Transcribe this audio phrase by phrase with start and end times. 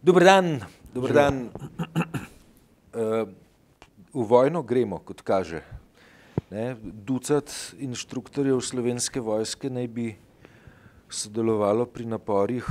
[0.00, 1.50] Dober dan, dober dan.
[2.96, 3.28] Uh,
[4.16, 5.60] v vojno gremo, kot kaže.
[6.48, 10.06] Ne, ducat inštruktorjev slovenske vojske naj bi
[11.04, 12.64] sodelovalo pri naporih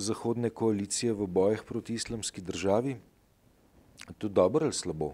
[0.00, 2.96] zahodne koalicije v bojih proti islamski državi.
[4.08, 5.12] Je to dobro ali slabo?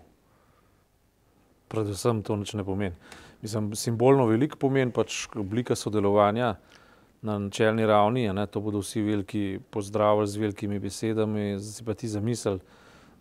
[1.67, 2.95] Predvsem to nič ne pomeni.
[3.43, 6.55] Mislim, simbolno veliko pomeni pač oblika sodelovanja
[7.23, 12.09] na načelni ravni, ne, to bodo vsi veliki pozdravili z velikimi besedami, zdaj pa ti
[12.09, 12.59] zamisel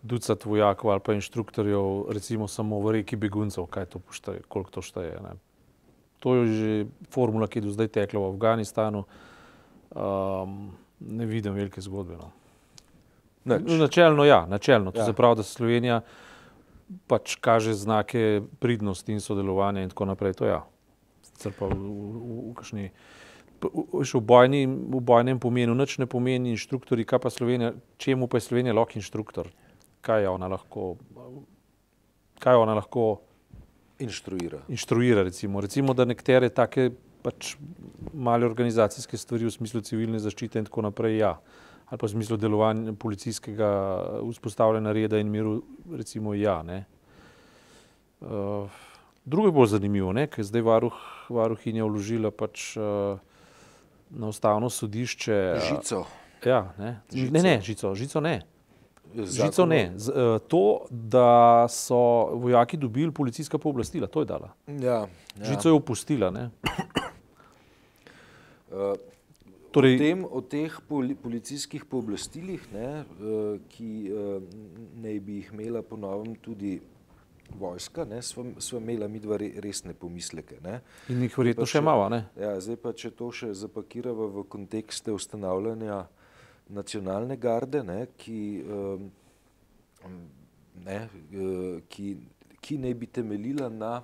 [0.02, 4.82] ducat vojakov ali pa inštruktorjev, recimo samo v reki beguncev, kaj to pošteje, koliko to
[4.82, 5.20] šteje.
[5.22, 5.38] Ne.
[6.22, 9.04] To je že formula, ki je do zdaj tekla v Afganistanu.
[9.94, 12.18] Um, ne vidim velike zgodbe.
[12.18, 12.30] No.
[13.58, 14.90] Načelno ja, načelno.
[14.90, 15.06] To ja.
[15.06, 16.00] se pravi, da Slovenija
[17.06, 20.38] pač kaže znake pridnosti in sodelovanja in tako naprej.
[20.38, 20.62] To ja.
[21.22, 22.90] Sicer pa v, v, v, v kakšni
[23.62, 28.48] v, bojni, v bojnem pomenu nič ne pomeni inštruktori, kaj pa Slovenija, čemu pa je
[28.48, 29.50] Slovenija lahko inštruktor?
[30.02, 30.96] Kaj je ona lahko?
[32.42, 33.22] Kaj ona lahko
[34.02, 34.64] inštruira?
[34.68, 35.60] Inštruira, recimo.
[35.60, 36.90] recimo, da nekatere take
[37.22, 37.56] pač
[38.12, 41.36] male organizacijske stvari v smislu civilne zaščite in tako naprej, ja.
[41.86, 43.68] Ali pa v smislu delovanja policijskega
[44.24, 45.60] vzpostavljanja reda in miru,
[45.92, 46.62] recimo, ja.
[46.66, 46.84] Ne.
[48.22, 48.66] Uh,
[49.24, 50.98] drugo je bolj zanimivo, ker zdaj varuh,
[51.30, 53.20] varuhinja vložila pač uh,
[54.12, 55.54] na ustavno sodišče.
[55.68, 56.04] Žico.
[56.44, 57.00] Ja, ne.
[57.12, 57.32] Žico.
[57.32, 58.40] ne, ne, žico, žico ne.
[59.14, 59.92] Žico ne.
[59.96, 61.96] Z, uh, to, da so
[62.34, 64.52] vojaki dobili policijska pooblastila, to je dala.
[64.66, 65.06] Ja,
[65.38, 65.44] ja.
[65.44, 66.30] Žico je upustila.
[66.30, 66.38] Uh,
[69.72, 74.42] torej, o, tem, o teh poli, policijskih pooblastilih, ne, uh, ki uh,
[75.04, 76.80] naj bi jih imela po novem tudi
[77.58, 80.56] vojska, smo imeli mi dva resne pomisleke.
[80.62, 80.80] Ne.
[81.08, 82.08] In jih verjetno še malo.
[82.38, 86.04] Ja, zdaj pa, če to še zapakiramo v kontekste ustanavljanja
[86.72, 89.10] nacionalne garde, ne, ki, um,
[90.86, 92.14] ne, uh, ki,
[92.62, 94.00] ki naj bi temeljila na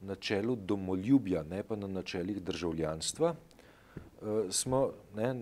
[0.00, 4.86] načelu domoljubja, ne pa na načelih državljanstva, uh, smo
[5.16, 5.34] ne,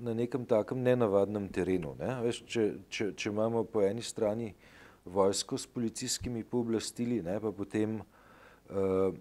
[0.00, 1.94] na nekem takem nenavadnem terenu.
[2.00, 2.16] Ne.
[2.26, 4.69] Veš, če, če, če imamo po eni strani uh,
[5.04, 9.14] vojsko s policijskimi pooblastili, ne, pa potem uh,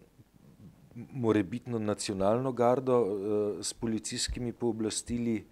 [0.95, 5.45] morebitno nacionalno gardo uh, s policijskimi pooblastili,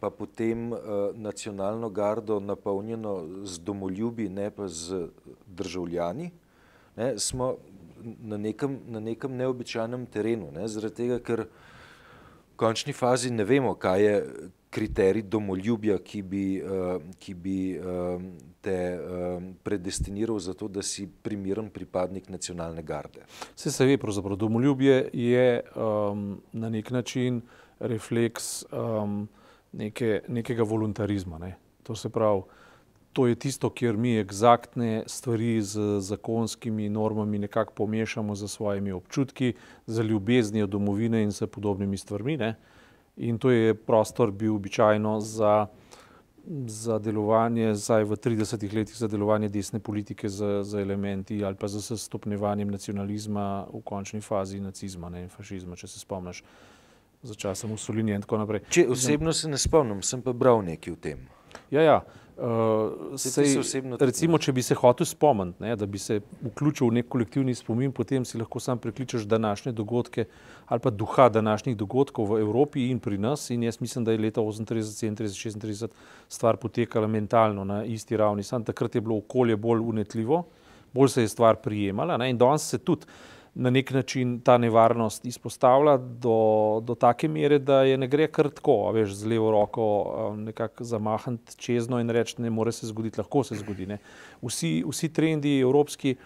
[0.00, 0.78] pa potem uh,
[1.14, 5.08] nacionalno gardo napolnjeno z domoljubi, ne pa z
[5.46, 6.30] državljani,
[6.96, 7.56] ne, smo
[8.20, 13.74] na nekem, na nekem neobičajnem terenu, ne, zaradi tega, ker v končni fazi ne vemo,
[13.74, 14.14] kaj je
[14.76, 18.20] kriterij domoljubja, ki bi, uh, ki bi uh,
[18.60, 23.24] te um, predestiniral za to, da si primeren pripadnik nacionalne garde.
[23.54, 27.40] Vse se ve, pravzaprav domoljubje je um, na nek način
[27.80, 29.24] refleks um,
[29.72, 31.38] neke, nekega voluntarizma.
[31.38, 31.54] Ne?
[31.88, 32.42] To se pravi,
[33.16, 39.54] to je tisto, kjer mi eksaktne stvari z zakonskimi normami nekako pomešamo za svojimi občutki,
[39.86, 42.36] za ljubeznijo domovine in s podobnimi stvarmi.
[42.36, 42.56] Ne?
[43.16, 45.66] In to je prostor bil običajno za
[46.66, 51.68] za delovanje, zdaj v 30 letih za delovanje desne politike z, z elementi ali pa
[51.68, 56.44] z stopnevanjem nacionalizma v končni fazi nacizma ne, in fašizma, če se spomniš
[57.22, 58.62] za časa Mussolini in tako naprej.
[58.70, 61.26] Če osebno se ne spomnim, sem pa bral nekaj o tem.
[61.70, 61.98] Ja, ja.
[62.36, 63.54] Uh, sej,
[63.96, 67.94] recimo, če bi se hotel spomniti, ne, da bi se vključil v nek kolektivni spomin,
[67.96, 70.26] potem si lahko sam prekličeš današnje dogodke
[70.66, 73.48] ali pa duha današnjih dogodkov v Evropi in pri nas.
[73.50, 75.16] In jaz mislim, da je leta 38, 37,
[75.56, 75.88] 36
[76.28, 78.42] stvar potekala mentalno na isti ravni.
[78.42, 80.42] Sam takrat je bilo okolje bolj unetljivo,
[80.92, 83.06] bolj se je stvar prijemala ne, in danes se tudi
[83.58, 88.50] na nek način ta nevarnost izpostavlja do, do take mere, da je ne gre kar
[88.52, 93.20] tako, veš, z levo roko um, nekako zamahniti čezno in reči, ne more se zgoditi,
[93.20, 93.88] lahko se zgodi.
[94.42, 96.16] Vsi, vsi trendi evropski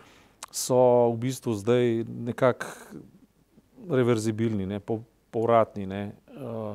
[0.50, 0.80] so
[1.12, 2.66] v bistvu zdaj nekako
[3.90, 4.80] reverzibilni, ne,
[5.30, 5.86] povratni.
[5.86, 6.02] Ne.
[6.34, 6.74] Uh,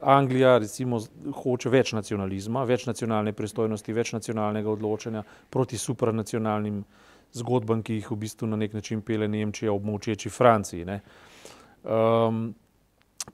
[0.00, 1.02] Anglija recimo
[1.42, 8.10] hoče več nacionalizma, več nacionalne pristojnosti, več nacionalnega odločanja proti supranacionalnim uh, zgodbam, ki jih
[8.10, 10.86] v bistvu na nek način pele Nemčija ob močeči Franciji.
[11.84, 12.54] Um,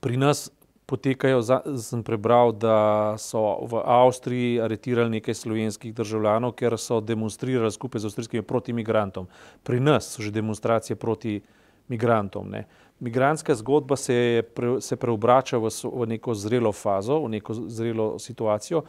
[0.01, 0.51] pri nas
[0.87, 7.73] potekajo, za, sem prebral, da so v Avstriji aretirali nekaj slovenskih državljanov, ker so demonstrirali
[7.73, 9.27] skupaj z avstrijskimi proti migrantom.
[9.63, 11.41] Pri nas so že demonstracije proti
[11.89, 12.51] migrantom.
[12.51, 12.65] Ne.
[13.01, 18.83] Migrantska zgodba se, pre, se preobrača v, v neko zrelo fazo, v neko zrelo situacijo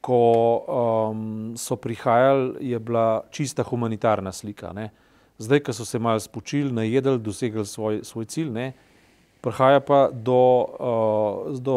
[0.00, 0.22] ko
[1.10, 4.72] um, so prihajali, je bila čista humanitarna slika.
[4.72, 4.90] Ne.
[5.38, 8.72] Zdaj, ko so se malo spočili, najedli, dosegli svoj, svoj cilj, ne,
[9.40, 10.40] prihaja pa do,
[10.78, 11.76] uh, do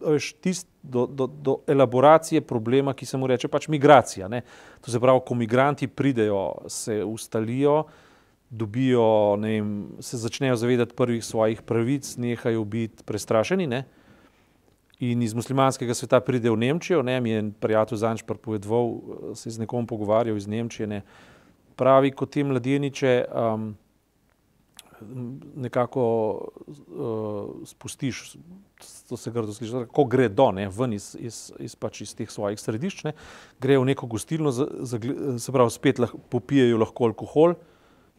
[0.00, 4.28] veš, tist, do, do, do elaboracije problema, ki se mu reče pač migracija.
[4.28, 4.42] Ne.
[4.80, 7.84] To se pravi, ko migranti pridejo, se ustalijo,
[8.50, 13.66] dobijo, vem, se začnejo zavedati prvih svojih pravic, nehajo biti prestrašeni.
[13.66, 13.84] Ne.
[15.00, 18.90] In iz muslimanskega sveta pride v Nemčijo, ne, mi je prijatelj Zanč pripovedoval,
[19.34, 21.02] se je z nekom pogovarjal iz Nemčije, ne,
[21.76, 23.70] pravi, kot te mladeniče, um,
[25.56, 26.04] nekako
[26.68, 28.36] uh, spustiš,
[29.08, 32.28] to se grdo sliši, ko gre do, ne, ven iz, iz, iz, pač iz teh
[32.28, 33.14] svojih središč, ne,
[33.60, 35.00] grejo v neko gostilno, za, za,
[35.40, 37.56] se pravi, spet lahko, popijajo lahko alkohol,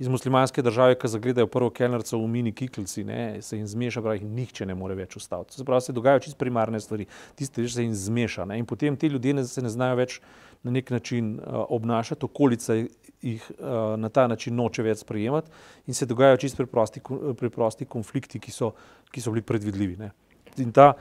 [0.02, 4.26] iz muslimanske države, ki zagledajo prvo kelnerco v mini kiklici, ne, se jim zmeša, pravi,
[4.26, 5.54] nihče ne more več ustaviti.
[5.54, 7.06] Se pravi, se dogajajo čisto primarne stvari,
[7.38, 8.48] tiste, ki se jim zmeša.
[8.50, 10.18] Ne, in potem ti ljudje ne, se ne znajo več
[10.66, 12.80] na nek način uh, obnašati, okolica
[13.22, 15.54] jih uh, na ta način noče več sprejemati
[15.86, 17.06] in se dogajajo čisto preprosti,
[17.38, 18.74] preprosti konflikti, ki so,
[19.14, 20.00] ki so bili predvidljivi.
[20.02, 20.12] Ne.
[20.58, 20.96] In, ta,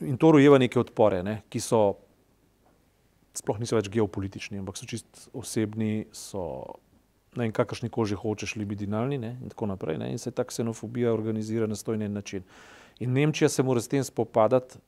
[0.00, 1.86] in to rojeva neke odpore, ne, ki so
[3.34, 6.44] sploh niso več geopolitični, ampak so čist osebni, so
[7.38, 9.98] ne vem, kakršni koži hočeš, libidinalni ne, in tako naprej.
[10.02, 12.42] Ne, in se ta ksenofobija organizira na stojnen način.
[12.98, 14.78] In Nemčija se mora s tem spopadati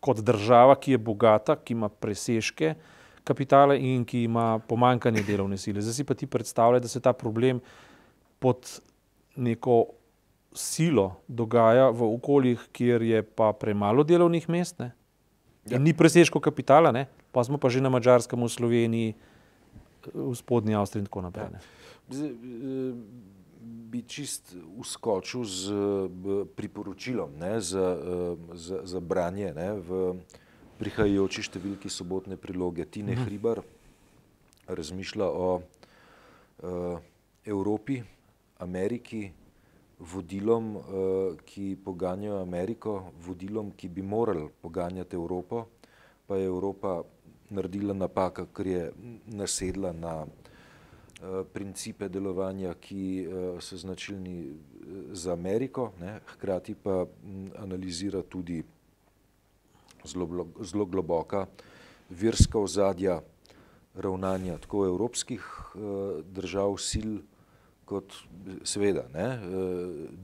[0.00, 2.74] kot država, ki je bogata, ki ima presežke
[3.24, 5.82] kapitala in ki ima pomankanje delovne sile.
[5.84, 7.60] Zdaj si pa ti predstavljaj, da se ta problem
[8.40, 8.80] pod
[9.36, 9.84] neko
[10.56, 14.90] silo dogaja v okoljih, kjer je pa premalo delovnih mest ne,
[15.68, 15.76] ja.
[15.76, 19.14] in ni presežko kapitala, ne, pa smo pa že na Mačarskem, v Sloveniji,
[20.14, 21.48] v spodnji Avstriji in tako naprej.
[21.52, 21.60] Ja.
[22.10, 22.94] Eh,
[23.60, 25.64] bi čist uskočil z
[26.56, 30.14] priporočilom ne, za, eh, za, za branje ne, v
[30.80, 32.86] prihajajoči številki sobotne priloge.
[32.88, 33.28] Tine mhm.
[33.28, 33.60] Hribar
[34.70, 37.00] razmišlja o uh,
[37.44, 37.98] Evropi,
[38.62, 39.32] Ameriki,
[40.00, 40.76] vodilom,
[41.44, 45.66] ki poganjajo Ameriko, vodilom, ki bi morali poganjati Evropo,
[46.26, 47.02] pa je Evropa
[47.50, 48.82] naredila napaka, ker je
[49.26, 54.54] nasedla na uh, principe delovanja, ki uh, so značilni eh,
[55.12, 58.62] za Ameriko, ne, hkrati pa m, analizira tudi
[60.04, 61.46] zelo, zelo globoka
[62.10, 63.20] verska ozadja
[63.94, 65.44] ravnanja tako evropskih
[66.30, 67.10] držav, sil,
[67.84, 68.14] kot
[68.64, 69.26] seveda ne,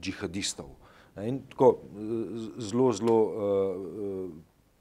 [0.01, 0.71] džihadistov.
[1.19, 1.73] In tako
[2.57, 3.17] zelo, zelo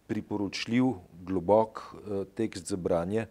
[0.06, 0.92] priporočljiv,
[1.26, 3.26] globok uh, tekst za branje.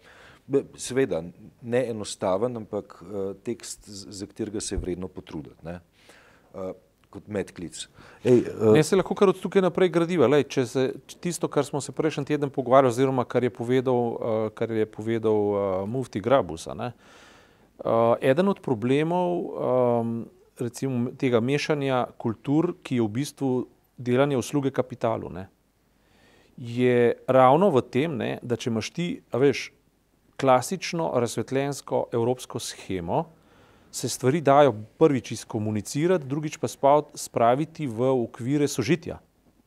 [0.77, 1.23] Seveda,
[1.61, 5.65] ne enostaven, ampak uh, tekst, za katerega se je vredno potruditi.
[5.65, 5.79] Ne?
[6.53, 6.71] Uh,
[7.09, 7.87] kot medklic.
[8.23, 10.27] Ej, uh, ne se lahko kar od tukaj naprej gradiva.
[10.27, 10.85] Lej, če se,
[11.23, 15.41] tisto, kar smo se prejšnji teden pogovarjali, oziroma kar je povedal, uh, kar je povedal
[15.49, 16.75] uh, Mufti Grabusa.
[16.75, 16.91] Ne?
[17.79, 20.15] Uh, eden od problemov um,
[20.59, 23.49] recimo, tega mešanja kultur, ki je v bistvu
[23.97, 25.29] delanje usluge kapitalu.
[25.29, 25.47] Ne?
[26.57, 29.69] Je ravno v tem, ne, da če imaš ti, veš,
[30.39, 33.25] klasično razsvetljensko evropsko schemo,
[33.95, 36.67] se stvari dajo prvič izkomunicirati, drugič pa
[37.15, 39.21] spraviti v okvire sožitja.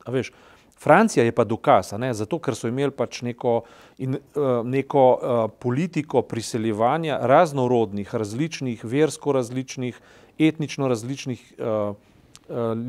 [0.07, 0.31] Veš,
[0.79, 3.63] Francija je pa dokaz, ne, zato ker so imeli pač neko,
[3.99, 9.99] in, uh, neko uh, politiko priseljevanja raznorodnih, različnih, versko različnih,
[10.39, 11.97] etnično različnih uh,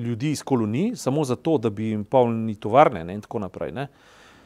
[0.05, 3.73] ljudi iz kolonij, samo zato, da bi jim polnili tovarne ne, in tako naprej.
[3.73, 3.89] Ne.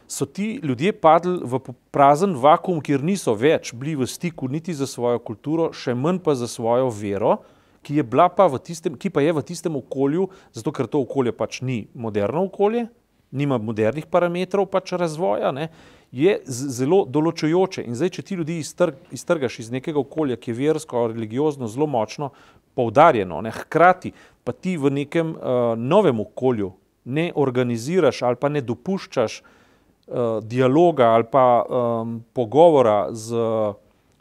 [0.09, 1.61] So ti ljudje padli v
[1.91, 6.35] prazen vakum, kjer niso več bili v stiku niti za svojo kulturo, še manj pa
[6.37, 7.38] za svojo vero,
[7.85, 8.03] ki,
[8.37, 12.45] pa tistem, ki pa je v tistem okolju, zato ker to okolje pač ni moderno
[12.49, 12.87] okolje,
[13.35, 15.69] nima modernih parametrov pač razvoja, ne,
[16.14, 17.83] je zelo določujoče.
[17.88, 21.88] In zdaj, če ti ljudi iztrg, iztrgaš iz nekega okolja, ki je versko, religiozno zelo
[21.90, 22.30] močno
[22.78, 24.12] poudarjeno, ne, hkrati
[24.44, 26.73] pa ti v nekem uh, novem okolju
[27.04, 33.42] ne organiziraš ali pa ne dopuščaš uh, dialoga ali pa um, pogovora z,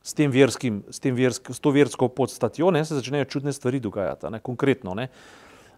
[0.04, 3.82] s, tem verskim, s, tem versk, s to versko podstatjo, ne, se začnejo čudne stvari
[3.84, 4.34] dogajati.
[4.34, 5.10] Ne, konkretno, ne.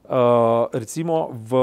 [0.06, 1.62] Uh, recimo v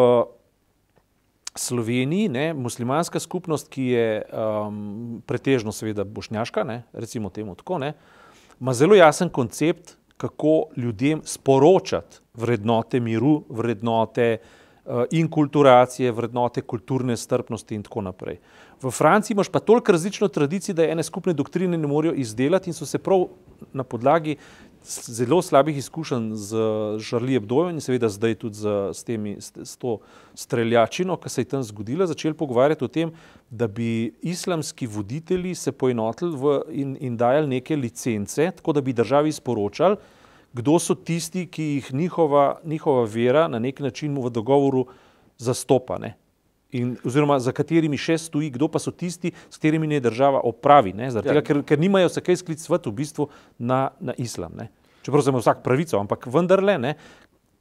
[1.54, 7.92] Sloveniji, ne, muslimanska skupnost, ki je um, pretežno seveda bošnjaška, ne, recimo temu tako, ne,
[8.60, 17.74] ima zelo jasen koncept, kako ljudem sporočati vrednote miru, vrednote uh, inkulturacije, vrednote kulturne strpnosti
[17.74, 18.38] in tako naprej.
[18.82, 22.74] V Franciji imaš pa toliko različno tradicijo, da ene skupne doktrine ne morejo izdelati in
[22.74, 23.26] so se prav
[23.72, 24.36] na podlagi
[24.84, 26.56] zelo slabih izkušenj z
[26.98, 29.98] Žarli Ebdojo in seveda zdaj tudi z, s, temi, s to
[30.34, 33.12] streljačino, ki se je tam zgodila, začeli pogovarjati o tem,
[33.50, 36.36] da bi islamski voditelji se poenotili
[36.70, 39.96] in, in dajali neke licence, tako da bi državi sporočali,
[40.52, 44.86] kdo so tisti, ki jih njihova, njihova vera na nek način v dogovoru
[45.38, 45.98] zastopa.
[45.98, 46.14] Ne?
[46.72, 50.94] In, oziroma, za katerimi še stoji, kdo pa so tisti, s katerimi ne država opravi,
[50.96, 51.10] ja.
[51.20, 54.56] tega, ker, ker nimajo se kaj sklicovati v bistvu na, na islam.
[54.56, 54.70] Ne?
[55.04, 56.94] Čeprav ima vsak pravico, ampak vendarle ne,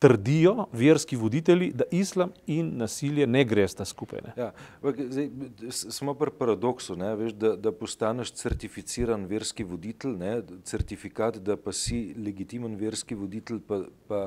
[0.01, 4.22] trdijo verski voditelji, da islam in nasilje ne gresta skupaj.
[4.25, 4.32] Ne?
[4.38, 4.48] Ja,
[4.82, 5.30] zdaj,
[5.70, 10.32] smo pri paradoksu, ne, veš, da, da postaneš certificiran verski voditelj, ne,
[10.65, 14.24] certifikat, da pa si legitimen verski voditelj, pa, pa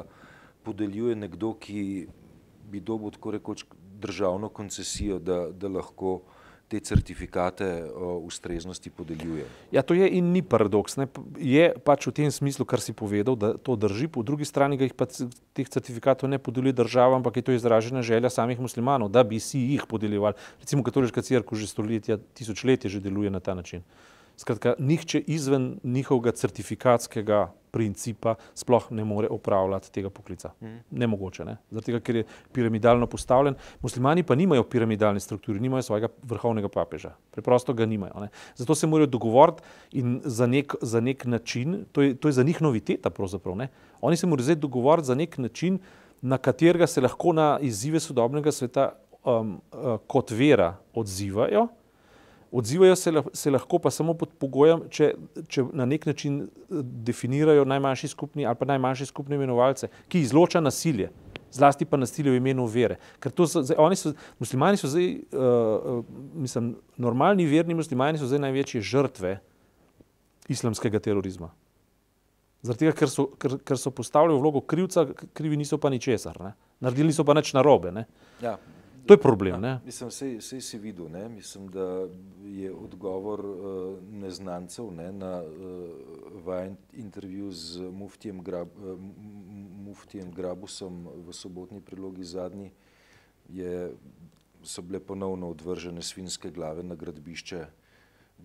[0.63, 2.07] podeljuje nekdo, ki
[2.71, 3.67] bi dobil tako rekoč
[4.05, 6.21] državno koncesijo, da, da lahko
[6.69, 9.45] te certifikate o ustreznosti podeljuje.
[9.73, 10.97] Ja, to je in ni paradoks.
[10.97, 11.07] Ne.
[11.39, 14.89] Je pač v tem smislu, kar si povedal, da to drži, po drugi strani ga
[14.89, 19.23] jih pa teh certifikatov ne podeljuje država, ampak je to izražena želja samih muslimanov, da
[19.23, 20.41] bi si jih podeljevali.
[20.65, 23.85] Recimo katoliška crkva že stoletja, tisočletja že deluje na ta način.
[24.37, 30.53] Skratka, nihče izven njihovega certifikatskega principa sploh ne more opravljati tega poklica.
[30.61, 30.77] Mm.
[30.91, 31.57] Nemogoče, ne?
[31.71, 33.57] zato ker je piramidalno postavljen.
[33.83, 37.17] Muslimani pa nimajo piramidalne strukture, nimajo svojega vrhovnega papeža.
[37.35, 38.21] Preprosto ga nimajo.
[38.21, 38.29] Ne?
[38.57, 39.63] Zato se morajo dogovoriti
[39.99, 43.57] in za nek, za nek način, to je, to je za njih noviteta pravzaprav.
[43.57, 43.69] Ne?
[44.01, 45.79] Oni se morajo zdaj dogovoriti za nek način,
[46.23, 48.93] na katerega se lahko na izzive sodobnega sveta
[49.25, 51.69] um, uh, kot vera odzivajo.
[52.55, 55.09] Odzivajo se, se lahko pa samo pod pogojem, če,
[55.51, 60.63] če na nek način eh, definirajo najmanjši skupni ali pa najmanjši skupni imenovalce, ki izloča
[60.63, 61.09] nasilje,
[61.55, 63.01] zlasti pa nasilje v imenu vere.
[63.19, 66.07] Ker to so, zdaj, oni so, muslimani so zdaj, uh,
[66.47, 69.35] mislim, normalni verni muslimani so zdaj največje žrtve
[70.55, 71.51] islamskega terorizma.
[72.63, 76.55] Zaradi tega, ker so, ker, ker so postavili vlogo krivca, krivi niso pa ničesar, ne?
[76.81, 77.91] naredili so pa nič narobe.
[78.43, 78.55] Ja,
[79.07, 79.65] To je problem.
[79.65, 81.09] Ja, mislim, vse, vse si videl.
[81.13, 81.29] Ne?
[81.29, 82.09] Mislim, da
[82.45, 85.13] je odgovor uh, neznancev ne?
[85.13, 85.89] na uh,
[86.45, 88.99] vajen intervju z muftijem, Grab, uh,
[89.85, 92.71] muftijem Grabusom v sobotni prilogi zadnji,
[93.49, 93.93] je,
[94.63, 97.67] so bile ponovno odvržene svinske glave na gradbišče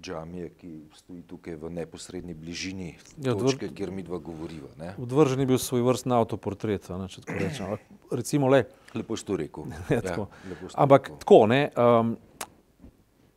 [0.01, 3.75] džamije, ki stoji tukaj v neposrednji bližini ja, točke, odvr...
[3.75, 4.69] kjer mi dva govoriva.
[4.79, 4.93] Ne?
[5.01, 7.75] Odvržen je bil svoj vrstni avtoportret, če tako rečem.
[8.11, 8.63] Recimo le.
[8.95, 9.69] Lepo si to rekel.
[9.95, 10.29] ja, tako.
[10.49, 11.19] Ja, Ampak rekel.
[11.23, 11.61] tako, ne.
[11.75, 12.15] Um,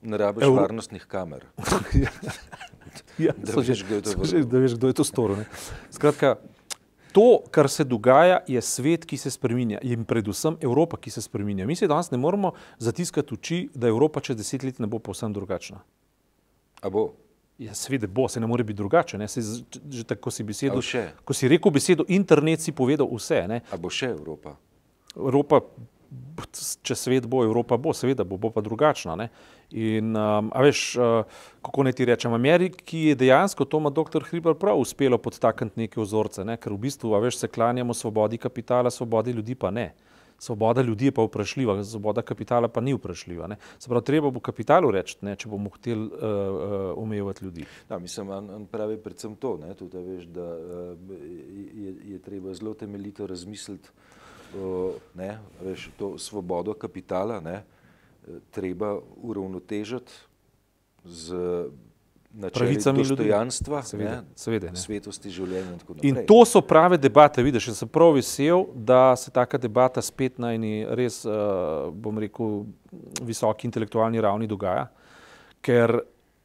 [0.02, 0.62] ne rabiš Euro...
[0.62, 1.46] varnostnih kamer.
[3.26, 5.44] ja, da, veš, že, da veš, kdo je to storil.
[5.90, 6.36] Skratka,
[7.12, 11.66] to, kar se dogaja, je svet, ki se spremenja in predvsem Evropa, ki se spremenja.
[11.66, 15.32] Mi se danes ne moramo zatiskati oči, da Evropa čez deset let ne bo povsem
[15.32, 15.82] drugačna.
[16.82, 17.12] A bo?
[17.62, 19.18] Ja, seveda bo, se ne more biti drugače.
[19.18, 19.28] Ne?
[19.28, 19.40] Se,
[19.90, 20.82] že tako si besedo.
[21.24, 23.44] Ko si rekel besedo internet, si povedal vse.
[23.48, 23.62] Ne?
[23.70, 24.56] A bo še Evropa?
[25.14, 25.60] Evropa,
[26.82, 29.14] če svet bo, Evropa bo, seveda bo, bo pa drugačna.
[29.20, 29.28] Ne?
[29.70, 34.26] In, um, a veš, uh, kako naj ti rečem, Ameriki je dejansko, to ima dr.
[34.26, 36.58] Hriber prav uspelo podtakniti neke vzorce, ne?
[36.58, 39.92] ker v bistvu, a veš, se klanjamo svobodi kapitala, svobodi ljudi pa ne.
[39.92, 40.11] Uh,
[40.42, 43.46] Svoboda ljudi je pa vprašljiva, svoboda kapitala pa ni vprašljiva.
[43.46, 43.56] Ne.
[43.78, 47.66] Se pravi, treba bo kapitalu reči, ne, če bomo hteli uh, uh, omejevati ljudi.
[47.88, 51.12] Da, mislim, on, on pravi predvsem to, ne, tudi, da, veš, da uh,
[51.84, 53.88] je, je treba zelo temeljito razmisliti
[54.58, 54.98] uh,
[56.18, 57.62] svobodo kapitala, ne,
[58.50, 60.12] treba uravnotežiti
[61.04, 61.38] z
[62.32, 63.82] pravicami dostojanstva,
[64.74, 65.76] svetosti življenja.
[66.00, 67.44] In, in to so prave debate.
[67.44, 72.62] Vidiš, sem prav vesel, da se taka debata spet na eni res, uh, bom rekel,
[73.22, 74.88] visoki intelektualni ravni dogaja,
[75.64, 76.00] ker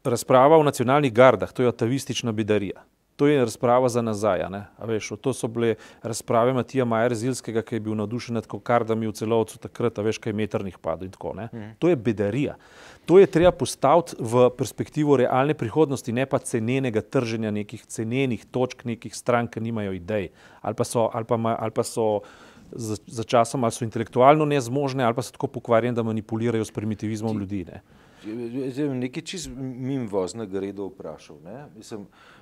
[0.08, 2.84] razprava o nacionalnih gardah, to je atavistična bidarija.
[3.18, 4.44] To je razprava za nazaj.
[4.86, 9.14] Veš, to so bile razprave Matija Majer Zilskega, ki je bil navdušen nad kardami v
[9.18, 11.34] celovcu takrat, veš, kaj metrnih padov in tako.
[11.34, 11.72] Mm.
[11.82, 12.56] To je bedarija.
[13.10, 18.86] To je treba postaviti v perspektivo realne prihodnosti, ne pa cenenega trženja nekih cenenih točk,
[18.86, 20.30] nekih strank, ki nimajo idej
[20.62, 22.20] ali pa so, ali pa, ali pa so
[22.72, 26.72] za, za časom ali so intelektualno nezmožne ali pa so tako pokvarjene, da manipulirajo s
[26.72, 27.66] primitivizmom Ti, ljudi.
[27.66, 27.82] Ne.
[28.94, 31.40] Nekaj čist mim voznega reda vprašal.
[31.46, 31.66] Ne?
[31.78, 32.37] Mislim, Eh,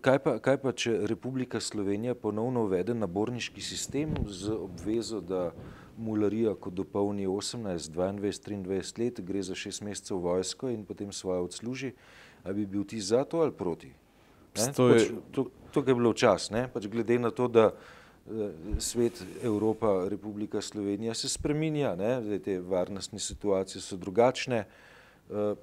[0.00, 5.50] kaj pa, kaj pa, če Republika Slovenija ponovno uvede naborniški sistem z obvezo, da
[5.96, 11.40] mularija, ko dopolni 18, 22, 23 let, gre za šest mesecev vojsko in potem svoje
[11.44, 11.92] odsluži,
[12.44, 13.92] ali bi bil ti za to ali proti?
[14.52, 16.66] Pač, to, to je bilo čas, ne?
[16.72, 22.18] pač glede na to, da eh, svet, Evropa, Republika Slovenija se spreminja, ne?
[22.24, 24.64] Zdaj, te varnostne situacije so drugačne.
[25.30, 25.54] Eh,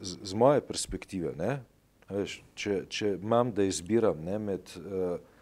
[0.00, 1.62] z, z moje perspektive, ne?
[2.08, 5.34] Veš, če, če imam, da izbiram ne, med uh, eh,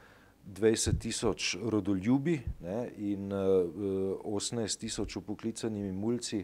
[0.59, 6.43] 20 tisoč rodoljubi ne, in uh, eh, 18 tisoč upoklicanimi mulci,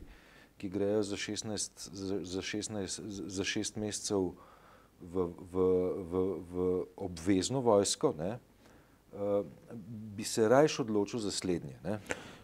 [0.58, 3.00] ki grejo za 16, za, za 16,
[3.34, 4.30] za 6 mesecev
[5.02, 5.66] v, v,
[6.06, 6.66] v, v
[7.02, 9.40] obvezno vojsko, ne, uh,
[10.14, 11.80] bi se rajš odločil za slednje.
[11.82, 11.98] Ne?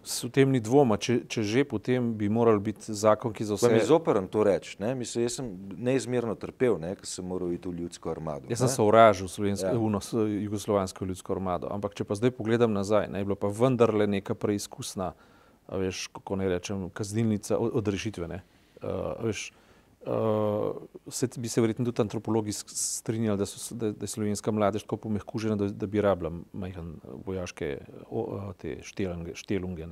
[0.05, 3.71] V tem ni dvoma, če, če že potem bi moral biti zakon, ki za vse.
[3.75, 4.95] Mi zoperam to reči, ne?
[4.97, 6.95] Mislim, jaz sem neizmerno trpel, ne?
[6.97, 8.49] ker sem moral iti v ljudsko armado.
[8.49, 9.75] Jaz sem se uražil v ja.
[10.47, 14.39] jugoslovansko ljudsko armado, ampak če pa zdaj pogledam nazaj, ne, je bilo pa vendarle neka
[14.39, 15.13] preizkusna,
[15.69, 18.29] veš, kako ne rečem, kaznilnica od rešitve.
[18.79, 19.51] Uh, veš,
[20.07, 20.77] Uh,
[21.11, 24.97] se, bi se verjetno tudi antropologi strinjali, da, so, da, da je slovenska mladež tako
[24.97, 26.95] pomehkužena, da, da bi rabila majhen
[27.27, 27.79] vojaške
[28.11, 29.35] o, te štelunge.
[29.35, 29.89] štelunge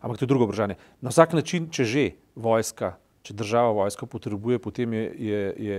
[0.00, 0.78] Ampak to je drugo vprašanje.
[1.00, 5.78] Na vsak način, če že vojska, če država vojska potrebuje, potem je, je, je,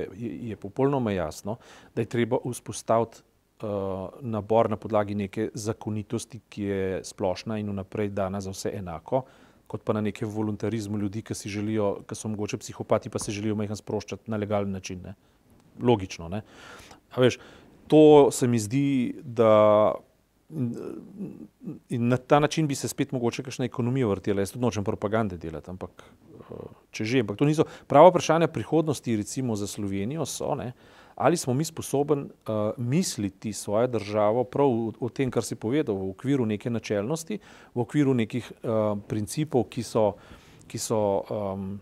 [0.49, 1.57] je popolnoma jasno,
[1.95, 3.21] da je treba vzpostaviti
[3.65, 9.25] uh, nabor na podlagi neke zakonitosti, ki je splošna in vnaprej dana za vse enako.
[9.25, 13.19] Uh, kot pa na nekem voluntarizmu ljudi, ki si želijo, ki so mogoče psihopati, pa
[13.19, 15.01] se želijo majhen sproščati na legalen način.
[15.03, 15.15] Ne?
[15.81, 16.29] Logično.
[16.29, 16.41] Ne?
[17.17, 17.39] Veš,
[17.87, 19.93] to se mi zdi, da
[21.89, 24.41] in na ta način bi se spet mogoče kakšna ekonomija vrtela.
[24.45, 26.05] Jaz tudi nočem propagande delati, ampak
[26.93, 30.67] če že, ampak to niso prava vprašanja prihodnosti, recimo za Slovenijo, so ne.
[30.67, 32.29] Uh, ali smo mi sposobni uh,
[32.77, 37.39] misliti svojo državo prav v, v tem, kar si povedal, v okviru neke načelnosti,
[37.75, 40.15] v okviru nekih uh, principov, ki so,
[40.67, 40.99] ki so
[41.31, 41.79] um,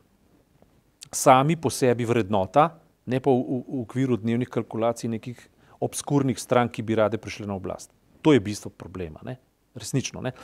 [1.09, 2.69] sami po sebi vrednota,
[3.09, 5.41] ne pa v, v, v okviru dnevnih kalkulacij nekih
[5.81, 7.89] obskurnih strank, ki bi rade prišle na oblast.
[8.21, 9.19] To je bistvo problema.
[9.25, 9.39] Ne?
[9.73, 10.21] Resnično.
[10.21, 10.37] Ne?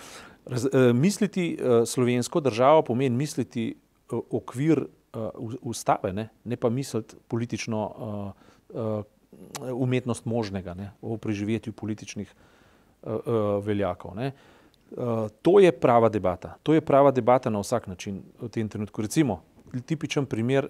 [0.50, 3.70] Raz, uh, misliti uh, slovensko državo pomeni misliti
[4.10, 5.30] uh, okvir uh,
[5.62, 6.32] ustave, ne?
[6.44, 7.86] ne pa misliti politično.
[7.86, 8.56] Uh,
[9.74, 12.34] umetnost možnega ne, v preživetju političnih
[13.04, 14.18] uh, uh, veljakov.
[14.18, 16.58] Uh, to je prava debata.
[16.64, 19.02] To je prava debata na vsak način v tem trenutku.
[19.02, 19.42] Recimo,
[19.86, 20.70] tipičen primer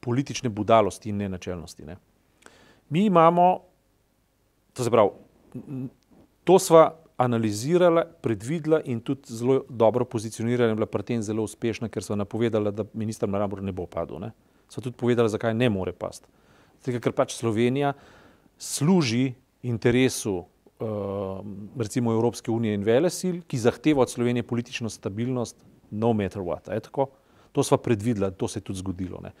[0.00, 1.84] politične budalosti in nenačelnosti.
[1.84, 1.96] Ne.
[2.88, 3.60] Mi imamo,
[4.72, 5.10] to se pravi,
[6.44, 11.88] to sva analizirala, predvidela in tudi zelo dobro pozicionirala in bila pri tem zelo uspešna,
[11.88, 14.28] ker so napovedala, da minister Marambor ne bo padel.
[14.68, 16.28] So tudi povedala, zakaj ne more pasti.
[16.84, 17.94] Tega, ker pač Slovenija
[18.60, 19.32] služi
[19.64, 21.40] interesu uh,
[21.80, 25.56] recimo Evropske unije in velesil, ki zahteva od Slovenije politično stabilnost,
[25.90, 26.68] no matter what.
[27.52, 29.20] To smo predvideli, to se je tudi zgodilo.
[29.22, 29.32] Ne.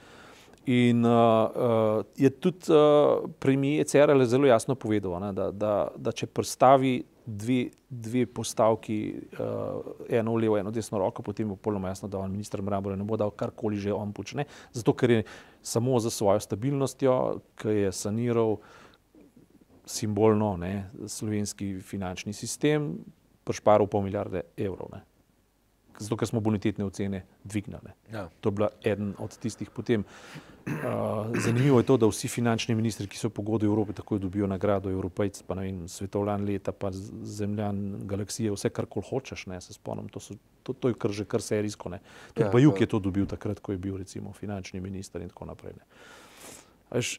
[0.66, 6.12] In uh, uh, je tudi uh, premijer Cerele zelo jasno povedal, ne, da, da, da
[6.12, 8.96] če predstavi dve, dve postavki,
[9.36, 12.96] uh, eno v levo, eno desno roko, potem bo polno jasno, da on ministr Mrabore
[12.96, 15.20] ne bo dal karkoli že on počne, zato ker je
[15.64, 18.58] samo za svojo stabilnostjo, ki je saniral
[19.86, 22.92] simbolno ne, slovenski finančni sistem,
[23.44, 24.92] prešparil pol milijarde evrov.
[24.92, 25.02] Ne
[25.98, 27.92] zato ker smo bonitetne ocene dvignili.
[28.12, 28.28] Ja.
[28.40, 30.04] To je bila eden od tistih potem.
[30.64, 30.72] Uh,
[31.44, 35.42] zanimivo je to, da vsi finančni ministri, ki so pogodili Evrope, takoj dobijo nagrado Evropejc,
[35.44, 36.88] pa ne vem, svetovljan leta, pa
[37.22, 41.12] zemljan galaksije, vse kar kol hočeš, ne, se spomnim, to, so, to, to je kar
[41.12, 42.00] že kar serijsko, ne.
[42.32, 45.52] Tudi ja, Bajuk je to dobil takrat, ko je bil recimo finančni minister in tako
[45.52, 45.84] naprej, ne.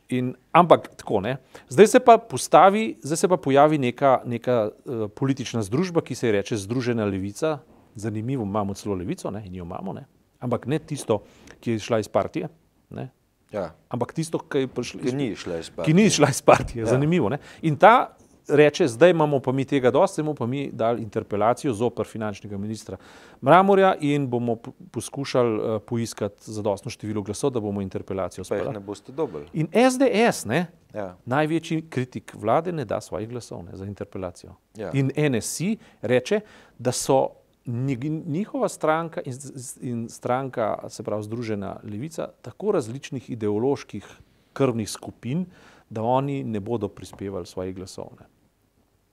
[0.10, 1.38] In, ampak tako ne.
[1.70, 6.28] Zdaj se pa postavi, zdaj se pa pojavi neka, neka uh, politična združba, ki se
[6.28, 7.60] je reče Združena levica,
[7.96, 10.06] zanimivo, imamo celo levico ne, in jo imamo, ne,
[10.40, 11.24] ampak ne tisto,
[11.60, 12.50] ki je šla iz partije.
[12.90, 13.10] Ne,
[13.52, 13.70] ja.
[13.90, 15.86] Ampak tisto, ki, prišli, ki ni šla iz partije.
[15.86, 16.92] Ki ni šla iz partije, ja.
[16.92, 17.30] zanimivo.
[17.30, 17.40] Ne.
[17.62, 18.16] In ta
[18.48, 22.98] reče, zdaj imamo pa mi tega dosti, bomo pa mi dali interpelacijo zoper finančnega ministra
[23.42, 24.56] Mramorja in bomo
[24.92, 28.74] poskušali uh, poiskati zadostno število glasov, da bomo interpelacijo sprejeli.
[28.74, 29.46] Ne boste dobili.
[29.54, 31.16] In SDS, ne, ja.
[31.26, 34.56] največji kritik vlade, ne da svojih glasov ne, za interpelacijo.
[34.76, 34.92] Ja.
[34.94, 36.40] In NSI reče,
[36.78, 37.28] da so
[37.66, 39.34] njihova stranka in,
[39.82, 44.08] in stranka, se pravi Združena levica, tako različnih ideoloških
[44.54, 45.46] krvnih skupin,
[45.90, 48.08] da oni ne bodo prispevali svojih glasov.
[48.20, 48.26] Ne.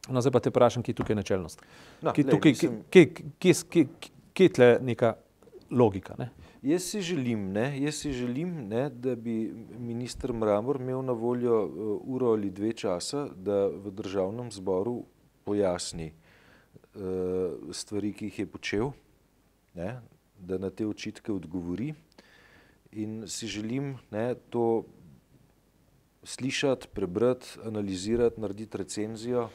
[0.09, 1.63] No, zdaj pa te vprašam, kje je tukaj načelnost?
[2.03, 3.07] No, kje, tukaj, kje, kje,
[3.39, 3.87] kje, kje,
[4.33, 5.15] kje je tle neka
[5.71, 6.15] logika?
[6.19, 6.31] Ne?
[6.63, 11.65] Jaz si želim, ne, jaz si želim ne, da bi ministr Mramor imel na voljo
[11.65, 15.03] uh, uro ali dve časa, da v državnem zboru
[15.45, 16.13] pojasni,
[17.73, 18.91] stvari, ki jih je počel,
[19.75, 20.01] ne,
[20.39, 21.95] da na te očitke odgovori.
[22.93, 24.85] In si želim ne, to
[26.25, 29.49] slišati, prebrati, analizirati, narediti recenzijo.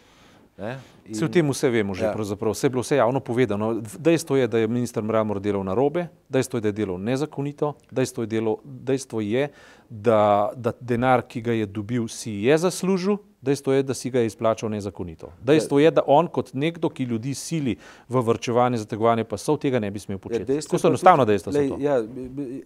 [0.58, 2.14] Ne, in, vse v tem vse vemo, že ja.
[2.18, 3.78] vse je bilo vse javno povedano.
[3.78, 7.76] Dejstvo je, da je minister Mramor delal na robe, dejstvo je, da je delal nezakonito,
[7.92, 9.52] dejstvo je, delo, dejstvo je
[9.90, 14.20] da, da denar, ki ga je dobil, si je zaslužil, Dejstvo je, da si ga
[14.20, 15.30] je izplačal nezakonito.
[15.44, 17.76] Dejstvo je, da on kot nekdo, ki ljudi sili
[18.10, 20.58] v vrčevanje, zategovanje pasov, tega ne bi smel početi.
[20.58, 21.54] Ja, to so enostavno dejstva.
[21.80, 22.00] Ja,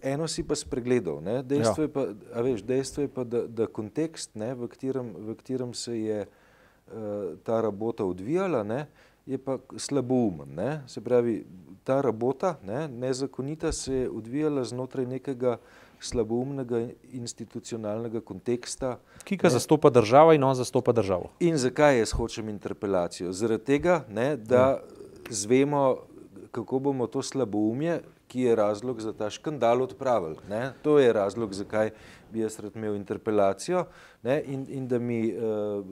[0.02, 1.20] eno si pa spregledal.
[1.44, 1.88] Dejstvo, ja.
[1.88, 2.06] je pa,
[2.42, 6.24] veš, dejstvo je pa, da, da kontekst, ne, v, katerem, v katerem se je
[7.44, 8.86] ta rabota odvijala, ne,
[9.26, 10.54] je pa slaboumen.
[10.56, 10.82] Ne.
[10.86, 11.44] Se pravi,
[11.84, 15.58] ta rabota, ne, nezakonita, se je odvijala znotraj nekega
[16.04, 18.96] slaboumnega institucionalnega konteksta.
[19.24, 19.54] Ki ga ne.
[19.56, 21.30] zastopa država in on zastopa državo.
[21.40, 23.32] In zakaj jaz hočem interpelacijo?
[23.32, 24.80] Zaradi tega, ne, da ja.
[25.30, 25.96] zvemo,
[26.50, 28.00] kako bomo to slaboumje,
[28.32, 30.36] ki je razlog za ta škandal odpravili.
[30.48, 30.72] Ne.
[30.82, 31.90] To je razlog, zakaj
[32.32, 33.84] bi jaz rad imel interpelacijo
[34.22, 35.84] ne, in, in da mi uh,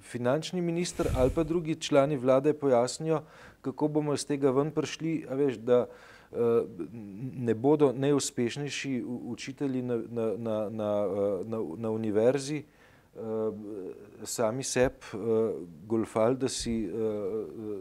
[0.00, 3.22] finančni minister ali pa drugi člani vlade pojasnijo,
[3.62, 6.11] kako bomo iz tega ven prišli, a veš, da uh,
[7.34, 10.92] ne bodo najuspešnejši učitelji na, na, na, na,
[11.44, 12.62] na, na univerzi
[14.24, 15.18] sami sebi
[15.86, 16.90] golfali, da si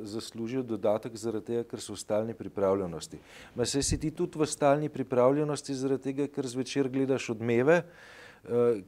[0.04, 3.20] zaslužijo dodatek zaradi tega, ker so v stalni pripravljenosti.
[3.56, 7.86] Ma se si ti tudi v stalni pripravljenosti zaradi tega, ker zvečer gledaš odmeve,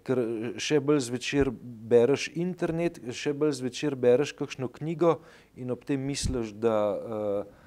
[0.03, 0.19] ker
[0.59, 5.21] še bolj zvečer bereš internet, še bolj zvečer bereš kakšno knjigo
[5.55, 7.62] in ob tem misliš, da uh, Eh,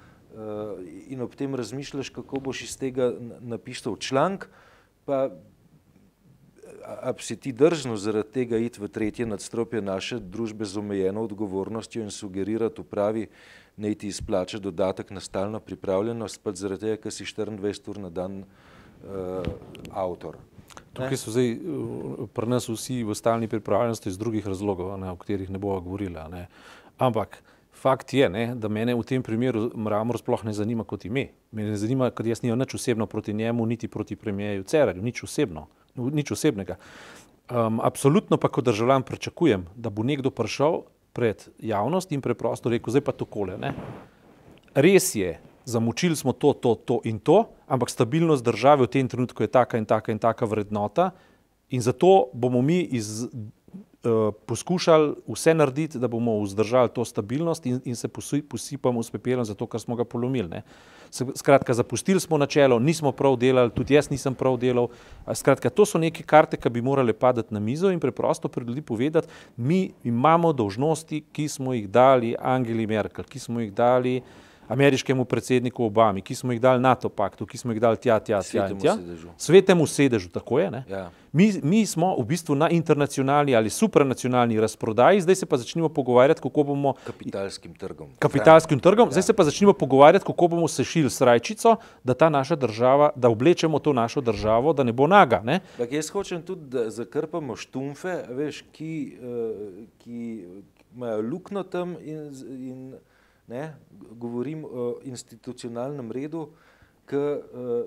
[1.07, 4.49] in ob tem razmišljaš, kako boš iz tega napisal članek,
[5.05, 5.29] pa
[6.87, 11.23] a bi si ti drzno zaradi tega iti v tretje nadstropje naše družbe z omejeno
[11.27, 13.27] odgovornostjo in sugerirati upravi,
[13.77, 18.09] naj ti izplača dodatek na stalno pripravljenost, pa zaradi tega, ker si 24 ur na
[18.09, 19.43] dan uh,
[19.91, 20.39] avtor.
[20.93, 25.19] Tukaj so zdaj uh, pri nas vsi v stalni pripravljenosti iz drugih razlogov, ne, o
[25.19, 26.27] katerih ne bova govorila.
[26.31, 26.47] Ne.
[26.97, 27.41] Ampak
[27.77, 31.27] Fakt je, ne, da mene v tem primeru Mramor sploh ne zanima kot ime.
[31.51, 35.23] Me ne zanima, ker jaz nimam nič osebno proti njemu, niti proti premijeju Cerarju, nič
[35.23, 36.79] osebno, nič osebnega.
[37.47, 40.81] Um, absolutno pa kot državljan pričakujem, da bo nekdo prišel
[41.13, 43.59] pred javnost in preprosto rekel, zdaj pa tokole.
[43.61, 43.71] Ne.
[44.75, 49.43] Res je, zamučili smo to, to, to in to, ampak stabilnost države v tem trenutku
[49.43, 51.11] je taka in taka in taka vrednota
[51.69, 53.27] in zato bomo mi iz
[54.45, 58.07] poskušali vse narediti, da bomo vzdržali to stabilnost in, in se
[58.49, 60.49] posipamo s pepelom, zato ker smo ga polomili.
[60.49, 60.63] Ne.
[61.11, 64.89] Skratka, zapustili smo načelo, nismo prav delali, tudi jaz nisem prav delal.
[65.33, 68.81] Skratka, to so neke karte, ki bi morale padati na mizo in preprosto pred ljudi
[68.81, 74.46] povedati, mi imamo dožnosti, ki smo jih dali Angeli Merkel, ki smo jih dali uh,
[74.67, 78.41] ameriškemu predsedniku Obami, ki smo jih dali NATO paktu, ki smo jih dali tja, tja,
[78.41, 78.97] tja, tja.
[79.37, 80.83] Svetemu sedežu, tako je.
[80.89, 81.09] Ja.
[81.31, 86.41] Mi, mi smo v bistvu na internacionalni ali supranacionalni razprodaji, zdaj se pa začnemo pogovarjati,
[86.41, 86.93] kako bomo.
[87.05, 88.09] Kapitalskim trgom.
[88.19, 89.11] Kapitalskim trgom, ja.
[89.11, 93.79] zdaj se pa začnemo pogovarjati, kako bomo sešili srajčico, da ta naša država, da oblečemo
[93.79, 95.41] to našo državo, da ne bo naga.
[95.43, 95.59] Ne?
[95.77, 100.45] Tak, jaz hočem tudi, da zakrpamo štumfe, veš, ki, uh, ki
[100.95, 102.33] imajo luknjo tam in.
[102.57, 102.97] in
[103.47, 103.73] ne,
[104.11, 106.49] govorim o institucionalnem redu,
[107.07, 107.39] ki uh,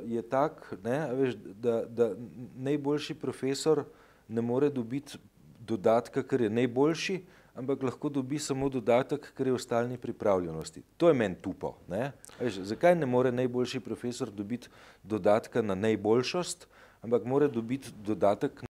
[0.09, 2.13] je tak, ne, veš, da, da
[2.57, 3.85] najboljši profesor
[4.29, 5.19] ne more dobiti
[5.61, 7.19] dodatka, ker je najboljši,
[7.61, 10.83] ampak lahko dobi samo dodatek, ker je v stalni pripravljenosti.
[10.97, 11.75] To je meni tupo.
[11.89, 12.13] Ne.
[12.41, 14.73] Veš, zakaj ne more najboljši profesor dobiti
[15.05, 16.67] dodatka na najboljšost,
[17.03, 18.70] ampak mora dobiti dodatek Eh,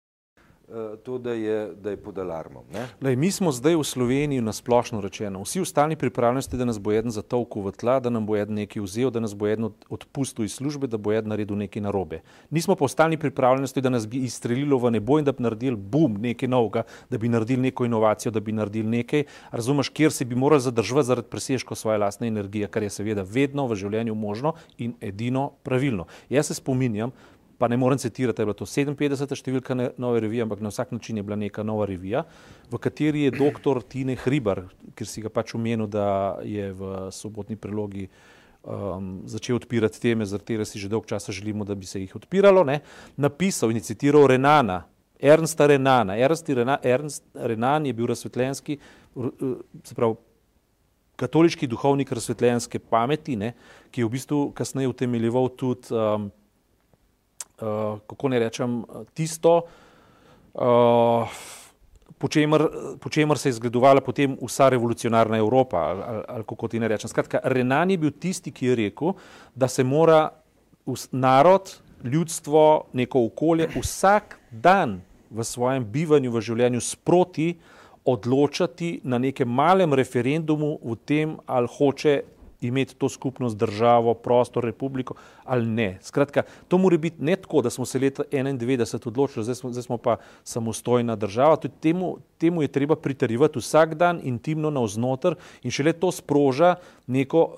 [1.03, 2.63] to, da je, da je pod alarmom.
[3.01, 6.79] Lej, mi smo zdaj v Sloveniji na splošno rečeno, vsi v stalni pripravljenosti, da nas
[6.79, 9.69] bo eden zatovkal v tla, da nam bo eden nekaj vzel, da nas bo eden
[9.89, 12.21] odpustil iz službe, da bo eden naredil nekaj narobe.
[12.49, 15.77] Nismo pa v stalni pripravljenosti, da nas bi izstrelilo v nebo in da bi naredili
[15.77, 20.25] bum, nekaj novega, da bi naredili neko inovacijo, da bi naredili nekaj, razumeš, kjer se
[20.25, 24.53] bi morali zadržati zaradi presežka svoje lastne energije, kar je seveda vedno v življenju možno
[24.77, 26.07] in edino pravilno.
[26.29, 27.11] Jaz se spominjam,
[27.57, 29.35] pa ne morem citirati, je bila to 57.
[29.39, 32.25] številka nove revije, ampak na vsak način je bila neka nova revija,
[32.71, 37.55] v kateri je doktor Tine Hribar, ker si ga pač omenil, da je v sobotni
[37.59, 38.09] prelogi
[38.63, 42.15] um, začel odpirati teme, zaradi katerih si že dolgo časa želimo, da bi se jih
[42.15, 42.81] odpiralo, ne,
[43.17, 44.83] napisal in citiral Renana.
[45.23, 46.17] Ernsta Renana.
[46.19, 48.77] Ernst, Rena, Ernst Renan je bil razsvetljenski,
[49.83, 50.17] se pravi,
[51.15, 53.53] katoliški duhovnik razsvetljenske pameti, ne,
[53.91, 56.27] ki je v bistvu kasneje utemeljeval tudi um,
[57.63, 58.83] uh, kako ne rečem,
[59.15, 59.61] tisto,
[60.53, 61.29] uh,
[62.17, 62.67] po, čemer,
[62.99, 65.77] po čemer se je zgledovala potem vsa revolucionarna Evropa.
[65.77, 67.09] Ali, ali, kako ti ne rečem.
[67.09, 69.15] Skratka, Renan je bil tisti, ki je rekel,
[69.55, 70.29] da se mora
[71.11, 77.53] narod, ljudstvo, neko okolje vsak dan v svojem bivanju, v življenju sproti
[78.05, 82.21] odločati na nekem malem referendumu v tem, ali hoče
[82.67, 85.97] imeti to skupnost, državo, prostor, republiko ali ne.
[86.01, 89.83] Skratka, to mora biti ne tako, da smo se leta 1991 odločili, zdaj smo, zdaj
[89.83, 91.57] smo pa samostojna država.
[91.79, 96.75] Temu, temu je treba pritarjevati vsak dan intimno navznoter in šele to sproža
[97.07, 97.55] neko uh,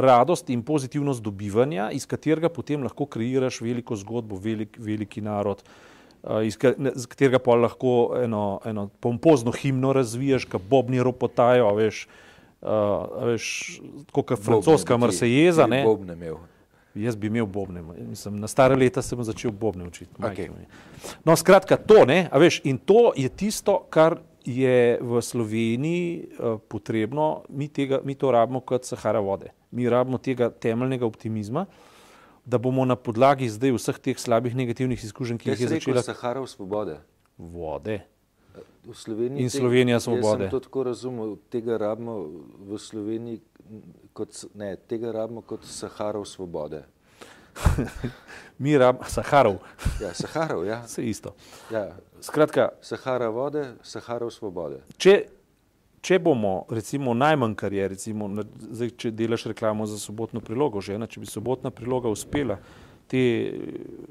[0.00, 5.62] radost in pozitivnost dobivanja, iz katerega potem lahko kreiraš veliko zgodbo, velik, veliki narod.
[6.44, 6.56] iz
[7.08, 12.06] katerega pa lahko eno, eno pompozno himno razviješ, ki bobni ropotajo, veš,
[12.62, 13.80] uh, veš
[14.12, 15.68] kot francoska marsejeza.
[16.94, 20.10] Jaz bi imel bobne, Mislim, na stare leta sem začel bobne učiti.
[20.18, 20.50] Okay.
[21.24, 27.44] No, skratka, to, ne, veš, in to je tisto, kar je v Sloveniji uh, potrebno,
[27.48, 29.52] mi, tega, mi to rabimo kot Sahara vode.
[29.70, 31.66] Mi rabimo tega temeljnega optimizma,
[32.44, 36.02] da bomo na podlagi zdaj vseh teh slabih negativnih izkušenj, ki jih je začela.
[36.02, 36.98] Sahara svobode.
[37.38, 38.00] Vode.
[38.84, 40.44] V Sloveniji in Slovenija svobode.
[40.44, 42.16] Jaz sem to tako razumel, tega rabimo
[42.58, 43.40] v Sloveniji,
[44.12, 46.84] kot, ne, tega rabimo kot Saharov svobode.
[48.62, 49.58] Mi rabimo Saharov.
[50.02, 50.80] Ja, Saharov, ja.
[50.86, 51.34] Vse isto.
[51.70, 51.96] Ja.
[52.20, 54.80] Skratka, Sahara vode, Saharov svobode.
[54.96, 55.26] Če,
[56.00, 60.96] če bomo, recimo, najmanj kar je, recimo, zdaj, če delaš reklamo za sobotno prilogo, že
[60.96, 62.58] ena, če bi sobotna priloga uspela
[63.10, 63.22] te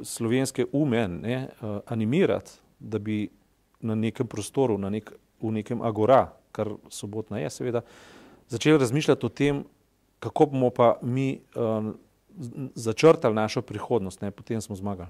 [0.04, 3.30] slovenske ume ne, uh, animirati, da bi
[3.82, 5.12] na nekem prostoru, na nek,
[5.42, 7.82] v nekem agora, kar sobotna je, seveda,
[8.50, 9.64] začeli razmišljati o tem,
[10.20, 11.92] kako bomo pa mi uh,
[12.76, 15.10] začrtali našo prihodnost, ne, potem smo zmagali.